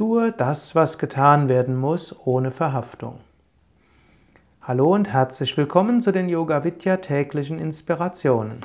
[0.00, 3.20] Tue das, was getan werden muss, ohne Verhaftung.
[4.62, 8.64] Hallo und herzlich willkommen zu den Yoga Vidya täglichen Inspirationen.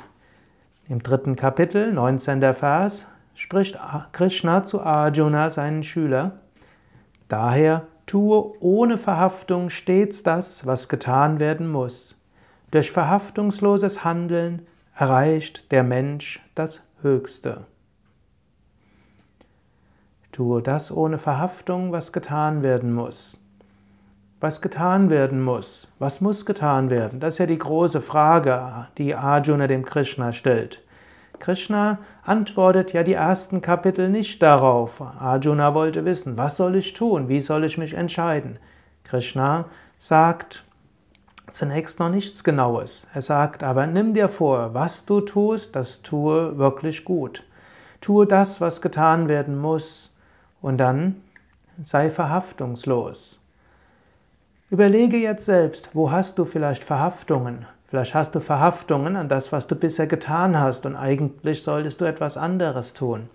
[0.88, 2.40] Im dritten Kapitel, 19.
[2.54, 3.78] Vers, spricht
[4.12, 6.40] Krishna zu Arjuna, seinen Schüler.
[7.28, 12.16] Daher tue ohne Verhaftung stets das, was getan werden muss.
[12.70, 14.62] Durch verhaftungsloses Handeln
[14.94, 17.66] erreicht der Mensch das Höchste.
[20.36, 23.40] Tue das ohne Verhaftung, was getan werden muss.
[24.38, 27.20] Was getan werden muss, was muss getan werden?
[27.20, 30.82] Das ist ja die große Frage, die Arjuna dem Krishna stellt.
[31.38, 35.00] Krishna antwortet ja die ersten Kapitel nicht darauf.
[35.00, 38.58] Arjuna wollte wissen, was soll ich tun, wie soll ich mich entscheiden?
[39.04, 39.64] Krishna
[39.98, 40.64] sagt
[41.50, 43.06] zunächst noch nichts Genaues.
[43.14, 47.42] Er sagt aber, nimm dir vor, was du tust, das tue wirklich gut.
[48.02, 50.12] Tue das, was getan werden muss.
[50.60, 51.22] Und dann
[51.82, 53.40] sei verhaftungslos.
[54.70, 57.66] Überlege jetzt selbst, wo hast du vielleicht Verhaftungen?
[57.88, 62.04] Vielleicht hast du Verhaftungen an das, was du bisher getan hast und eigentlich solltest du
[62.04, 63.28] etwas anderes tun.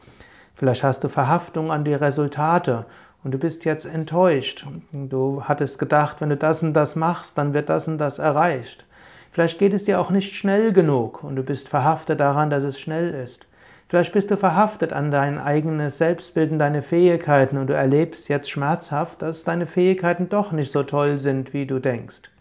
[0.55, 2.85] Vielleicht hast du Verhaftungen an die Resultate
[3.23, 4.65] und du bist jetzt enttäuscht.
[4.91, 8.85] Du hattest gedacht, wenn du das und das machst, dann wird das und das erreicht.
[9.31, 12.79] Vielleicht geht es dir auch nicht schnell genug und du bist verhaftet daran, dass es
[12.79, 13.47] schnell ist.
[13.87, 18.49] Vielleicht bist du verhaftet an dein eigenes Selbstbild und deine Fähigkeiten und du erlebst jetzt
[18.49, 22.31] schmerzhaft, dass deine Fähigkeiten doch nicht so toll sind, wie du denkst.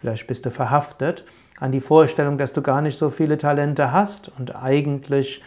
[0.00, 1.24] Vielleicht bist du verhaftet
[1.60, 5.42] an die Vorstellung, dass du gar nicht so viele Talente hast und eigentlich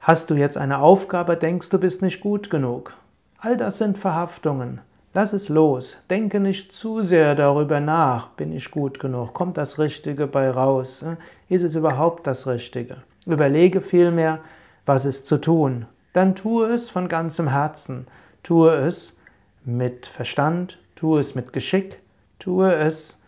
[0.00, 2.94] hast du jetzt eine Aufgabe, denkst du bist nicht gut genug.
[3.38, 4.80] All das sind Verhaftungen.
[5.14, 5.96] Lass es los.
[6.08, 8.28] Denke nicht zu sehr darüber nach.
[8.28, 9.34] Bin ich gut genug?
[9.34, 11.04] Kommt das Richtige bei raus?
[11.48, 13.02] Ist es überhaupt das Richtige?
[13.26, 14.40] Überlege vielmehr,
[14.84, 18.06] was ist zu tun, dann tue es von ganzem Herzen.
[18.42, 19.16] Tue es
[19.64, 22.00] mit Verstand, tue es mit Geschick,
[22.38, 23.18] tue es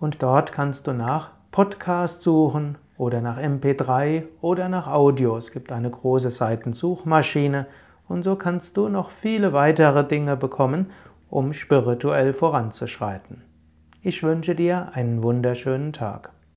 [0.00, 5.36] und dort kannst du nach Podcast suchen oder nach MP3 oder nach Audio.
[5.36, 7.66] Es gibt eine große Seitensuchmaschine
[8.06, 10.92] und so kannst du noch viele weitere Dinge bekommen,
[11.28, 13.42] um spirituell voranzuschreiten.
[14.02, 16.30] Ich wünsche dir einen wunderschönen Tag.